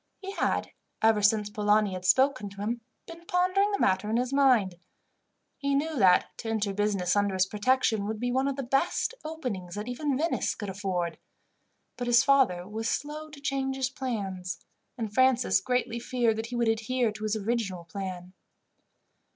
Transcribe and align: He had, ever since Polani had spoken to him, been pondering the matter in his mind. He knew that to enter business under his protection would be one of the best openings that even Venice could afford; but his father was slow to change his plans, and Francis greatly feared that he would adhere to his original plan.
He 0.17 0.31
had, 0.31 0.71
ever 1.03 1.21
since 1.21 1.51
Polani 1.51 1.93
had 1.93 2.05
spoken 2.05 2.49
to 2.49 2.61
him, 2.61 2.81
been 3.05 3.23
pondering 3.27 3.71
the 3.71 3.77
matter 3.77 4.09
in 4.09 4.17
his 4.17 4.33
mind. 4.33 4.79
He 5.59 5.75
knew 5.75 5.95
that 5.95 6.35
to 6.37 6.49
enter 6.49 6.73
business 6.73 7.15
under 7.15 7.35
his 7.35 7.45
protection 7.45 8.07
would 8.07 8.19
be 8.19 8.31
one 8.31 8.47
of 8.47 8.55
the 8.55 8.63
best 8.63 9.13
openings 9.23 9.75
that 9.75 9.87
even 9.87 10.17
Venice 10.17 10.55
could 10.55 10.69
afford; 10.71 11.19
but 11.97 12.07
his 12.07 12.23
father 12.23 12.67
was 12.67 12.89
slow 12.89 13.29
to 13.29 13.39
change 13.39 13.75
his 13.75 13.91
plans, 13.91 14.57
and 14.97 15.13
Francis 15.13 15.61
greatly 15.61 15.99
feared 15.99 16.37
that 16.37 16.47
he 16.47 16.55
would 16.55 16.67
adhere 16.67 17.11
to 17.11 17.21
his 17.23 17.35
original 17.35 17.83
plan. 17.85 18.33